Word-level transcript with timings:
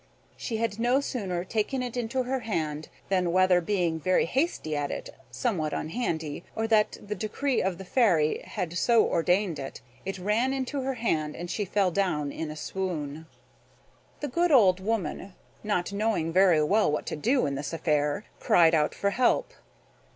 She 0.35 0.57
had 0.57 0.79
no 0.79 0.99
sooner 0.99 1.43
taken 1.43 1.83
it 1.83 1.95
into 1.95 2.23
her 2.23 2.39
hand 2.39 2.89
than, 3.09 3.31
whether 3.31 3.61
being 3.61 3.99
very 3.99 4.25
hasty 4.25 4.75
at 4.75 4.89
it, 4.89 5.11
somewhat 5.29 5.73
unhandy, 5.73 6.41
or 6.55 6.65
that 6.69 6.97
the 6.99 7.13
decree 7.13 7.61
of 7.61 7.77
the 7.77 7.85
Fairy 7.85 8.39
had 8.43 8.75
so 8.79 9.05
ordained 9.05 9.59
it, 9.59 9.81
it 10.03 10.17
ran 10.17 10.53
into 10.53 10.81
her 10.81 10.95
hand, 10.95 11.35
and 11.35 11.51
she 11.51 11.65
fell 11.65 11.91
down 11.91 12.31
in 12.31 12.49
a 12.49 12.55
swoon. 12.55 13.27
The 14.21 14.27
good 14.27 14.51
old 14.51 14.79
woman, 14.79 15.35
not 15.63 15.93
knowing 15.93 16.33
very 16.33 16.63
well 16.63 16.91
what 16.91 17.05
to 17.05 17.15
do 17.15 17.45
in 17.45 17.53
this 17.53 17.71
affair, 17.71 18.25
cried 18.39 18.73
out 18.73 18.95
for 18.95 19.11
help. 19.11 19.53